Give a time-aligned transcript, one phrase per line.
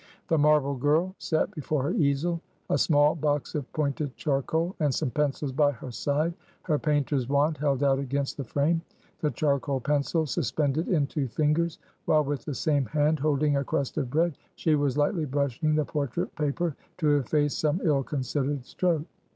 [0.29, 5.11] The marble girl sat before her easel; a small box of pointed charcoal, and some
[5.11, 8.81] pencils by her side; her painter's wand held out against the frame;
[9.19, 13.95] the charcoal pencil suspended in two fingers, while with the same hand, holding a crust
[13.99, 19.03] of bread, she was lightly brushing the portrait paper, to efface some ill considered stroke.